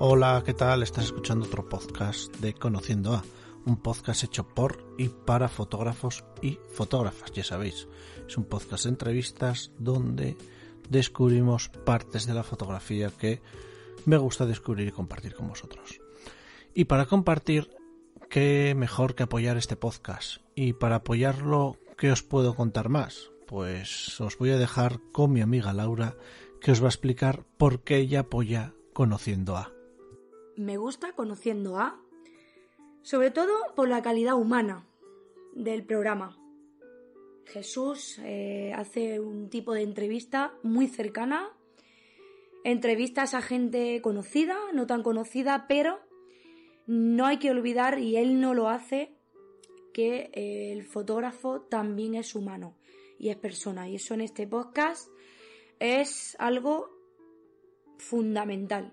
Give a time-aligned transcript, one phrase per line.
[0.00, 0.84] Hola, ¿qué tal?
[0.84, 3.24] Estás escuchando otro podcast de Conociendo a,
[3.66, 7.88] un podcast hecho por y para fotógrafos y fotógrafas, ya sabéis.
[8.24, 10.36] Es un podcast de entrevistas donde
[10.88, 13.42] descubrimos partes de la fotografía que
[14.04, 16.00] me gusta descubrir y compartir con vosotros.
[16.74, 17.68] Y para compartir,
[18.30, 20.42] qué mejor que apoyar este podcast.
[20.54, 23.32] Y para apoyarlo, ¿qué os puedo contar más?
[23.48, 26.14] Pues os voy a dejar con mi amiga Laura,
[26.60, 29.77] que os va a explicar por qué ella apoya Conociendo a
[30.58, 32.00] me gusta conociendo a,
[33.02, 34.86] sobre todo por la calidad humana
[35.54, 36.36] del programa.
[37.46, 41.48] Jesús eh, hace un tipo de entrevista muy cercana,
[42.64, 46.00] entrevistas a gente conocida, no tan conocida, pero
[46.86, 49.14] no hay que olvidar, y él no lo hace,
[49.94, 52.76] que el fotógrafo también es humano
[53.18, 53.88] y es persona.
[53.88, 55.08] Y eso en este podcast
[55.80, 56.90] es algo
[57.98, 58.92] fundamental.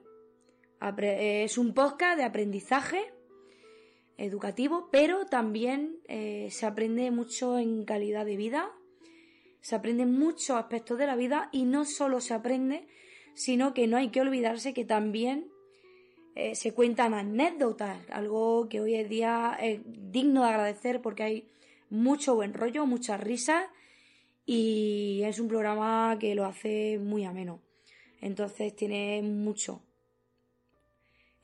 [0.81, 3.14] Es un podcast de aprendizaje
[4.18, 8.72] educativo, pero también eh, se aprende mucho en calidad de vida,
[9.62, 12.88] se aprende muchos aspectos de la vida y no solo se aprende,
[13.34, 15.50] sino que no hay que olvidarse que también
[16.36, 21.48] eh, se cuentan anécdotas, algo que hoy en día es digno de agradecer porque hay
[21.89, 23.66] mucho buen rollo, muchas risas
[24.45, 27.62] y es un programa que lo hace muy ameno.
[28.22, 29.82] Entonces tiene mucho,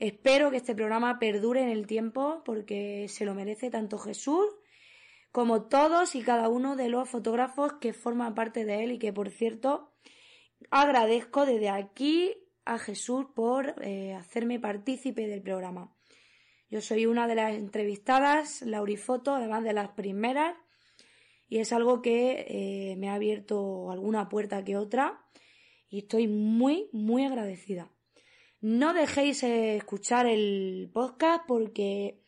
[0.02, 4.48] Espero que este programa perdure en el tiempo porque se lo merece tanto Jesús
[5.32, 9.14] como todos y cada uno de los fotógrafos que forman parte de él y que
[9.14, 9.94] por cierto
[10.72, 12.34] agradezco desde aquí
[12.66, 15.96] a Jesús por eh, hacerme partícipe del programa.
[16.72, 20.58] Yo soy una de las entrevistadas, Laurifoto, además de las primeras,
[21.48, 25.24] y es algo que eh, me ha abierto alguna puerta que otra
[25.90, 27.92] y estoy muy, muy agradecida.
[28.62, 32.22] No dejéis escuchar el podcast porque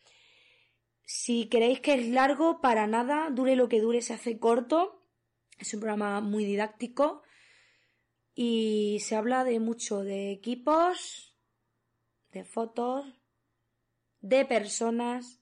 [1.04, 5.00] si creéis que es largo, para nada, dure lo que dure, se hace corto.
[5.60, 7.22] Es un programa muy didáctico
[8.34, 11.36] y se habla de mucho de equipos,
[12.32, 13.06] de fotos,
[14.20, 15.40] de personas,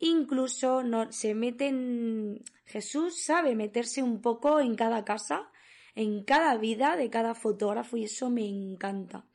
[0.00, 5.48] incluso no, se meten, Jesús sabe meterse un poco en cada casa,
[5.94, 9.27] en cada vida de cada fotógrafo y eso me encanta.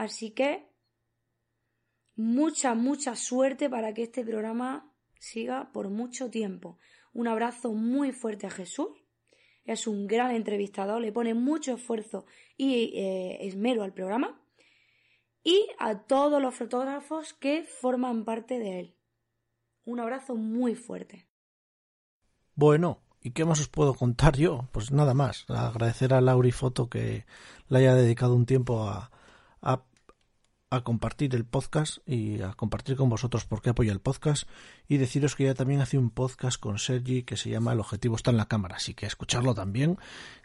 [0.00, 0.66] Así que
[2.16, 6.78] mucha, mucha suerte para que este programa siga por mucho tiempo.
[7.12, 8.88] Un abrazo muy fuerte a Jesús.
[9.66, 12.24] Es un gran entrevistador, le pone mucho esfuerzo
[12.56, 14.40] y eh, esmero al programa.
[15.44, 18.96] Y a todos los fotógrafos que forman parte de él.
[19.84, 21.28] Un abrazo muy fuerte.
[22.54, 24.66] Bueno, ¿y qué más os puedo contar yo?
[24.72, 25.44] Pues nada más.
[25.50, 27.26] Agradecer a Lauri Foto que
[27.68, 29.19] le haya dedicado un tiempo a, a
[30.70, 34.48] a compartir el podcast y a compartir con vosotros por qué apoya el podcast
[34.88, 38.14] y deciros que ya también hace un podcast con Sergi que se llama El objetivo
[38.14, 39.98] está en la cámara, así que escucharlo también,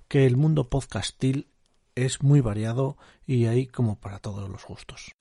[0.08, 1.48] que el mundo podcastil
[1.94, 2.98] es muy variado
[3.28, 5.16] y hay como para todos los gustos.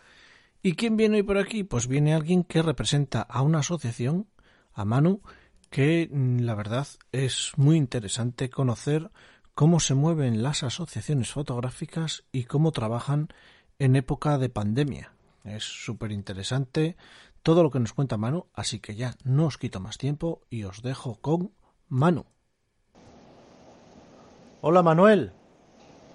[0.62, 1.64] ¿Y quién viene hoy por aquí?
[1.64, 4.26] Pues viene alguien que representa a una asociación,
[4.72, 5.20] a Manu,
[5.68, 9.10] que mm, la verdad es muy interesante conocer
[9.54, 13.28] cómo se mueven las asociaciones fotográficas y cómo trabajan
[13.78, 15.12] en época de pandemia.
[15.44, 16.96] Es súper interesante
[17.42, 20.64] todo lo que nos cuenta Manu, así que ya no os quito más tiempo y
[20.64, 21.52] os dejo con
[21.88, 22.24] Manu.
[24.62, 25.32] Hola Manuel.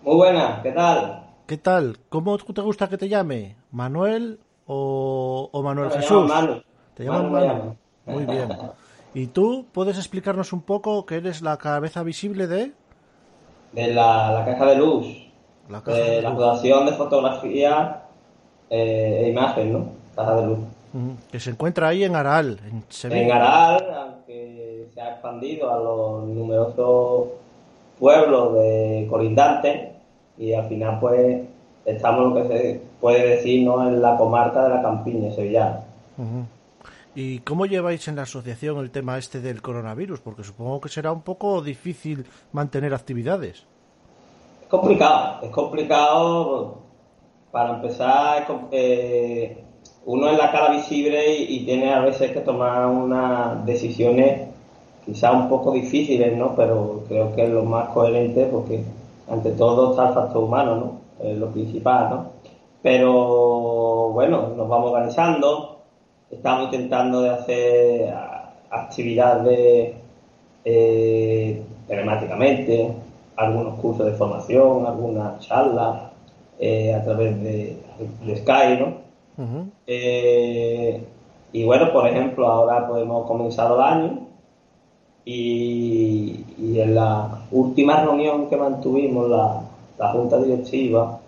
[0.01, 1.27] Muy buena, ¿qué tal?
[1.45, 1.99] ¿Qué tal?
[2.09, 3.57] ¿Cómo te gusta que te llame?
[3.71, 6.27] ¿Manuel o, Manuel Jesús?
[6.27, 6.63] Manu.
[6.95, 7.77] Te llaman Manu.
[8.05, 8.49] Muy bien.
[9.13, 12.73] ¿Y tú puedes explicarnos un poco que eres la cabeza visible de?
[13.73, 15.28] De la, la caja de luz
[15.69, 18.01] la, de la Fundación de Fotografía
[18.69, 19.85] eh, e Imagen, ¿no?
[20.15, 20.59] Caja de Luz.
[21.31, 23.21] Que se encuentra ahí en Aral, en Sevilla.
[23.21, 27.27] En Aral, aunque se ha expandido a los numerosos
[27.99, 29.89] pueblos de colindantes
[30.37, 31.43] y al final pues
[31.85, 33.87] estamos lo que se puede decir ¿no?
[33.87, 35.81] en la comarca de la Campiña sevillana.
[37.13, 40.21] ¿Y cómo lleváis en la asociación el tema este del coronavirus?
[40.21, 43.65] Porque supongo que será un poco difícil mantener actividades.
[44.69, 46.79] Complicado, es complicado.
[47.51, 49.57] Para empezar, eh,
[50.05, 54.47] uno es la cara visible y, tiene a veces que tomar unas decisiones
[55.05, 56.55] quizás un poco difíciles, ¿no?
[56.55, 58.83] Pero creo que es lo más coherente porque
[59.29, 61.27] ante todo está el factor humano, ¿no?
[61.27, 62.25] Es lo principal, ¿no?
[62.83, 65.79] Pero bueno, nos vamos organizando,
[66.31, 68.13] estamos intentando de hacer
[68.69, 69.95] actividades
[70.65, 72.93] eh, telemáticamente,
[73.39, 76.11] algunos cursos de formación, algunas charlas
[76.59, 77.77] eh, a través de,
[78.35, 79.09] Skype, ¿no?
[79.87, 81.01] Eh,
[81.53, 84.27] y bueno, por ejemplo, ahora podemos comenzar el año
[85.23, 86.43] y,
[86.75, 89.61] en la última reunión que mantuvimos la,
[89.97, 91.19] la Junta Directiva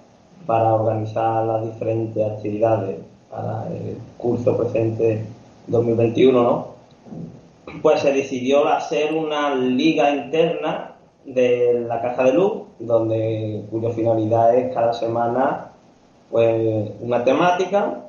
[0.45, 2.99] para organizar las diferentes actividades
[3.29, 5.25] para el curso presente
[5.67, 6.67] 2021, ¿no?
[7.81, 10.91] Pues se decidió hacer una liga interna
[11.25, 15.71] de la caja de luz, donde cuya finalidad es cada semana
[16.31, 18.05] pues una temática,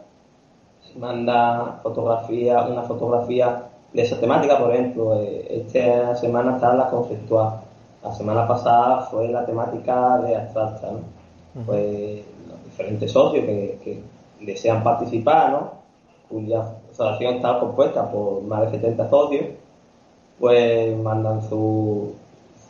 [0.80, 6.88] se manda fotografía, una fotografía de esa temática, por ejemplo, eh, esta semana está la
[6.88, 7.60] conceptual,
[8.02, 11.00] la semana pasada fue la temática de abstracta, ¿no?
[11.66, 14.02] Pues los diferentes socios que,
[14.40, 15.70] desean participar, ¿no?
[16.28, 19.46] Cuya asociación está compuesta por más de 70 socios,
[20.40, 22.12] pues mandan su,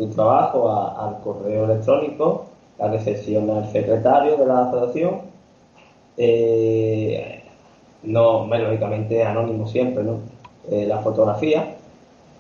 [0.09, 2.47] su trabajo al correo electrónico,
[2.79, 5.21] la recepción al secretario de la asociación,
[6.17, 7.43] eh,
[8.03, 10.19] no, lógicamente anónimo siempre, ¿no?
[10.71, 11.77] Eh, la fotografía.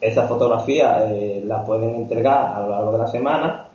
[0.01, 3.69] Esa fotografía eh, la pueden entregar a lo largo de la semana.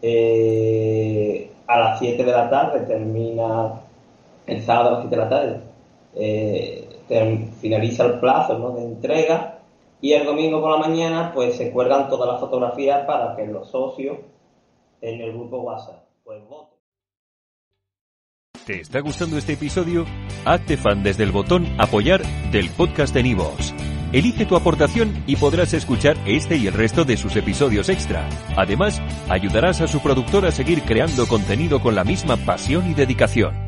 [0.00, 3.72] Eh, a las 7 de la tarde termina,
[4.46, 5.60] el sábado a las 7 de la tarde,
[7.60, 9.58] finaliza el plazo de entrega
[10.04, 13.70] y el domingo por la mañana pues se cuelgan todas las fotografías para que los
[13.70, 14.18] socios
[15.00, 16.78] en el grupo WhatsApp pues voten.
[18.66, 20.04] ¿Te está gustando este episodio?
[20.44, 22.20] Hazte fan desde el botón apoyar
[22.52, 23.72] del podcast de Nivos.
[24.12, 28.28] Elige tu aportación y podrás escuchar este y el resto de sus episodios extra.
[28.58, 29.00] Además,
[29.30, 33.63] ayudarás a su productor a seguir creando contenido con la misma pasión y dedicación.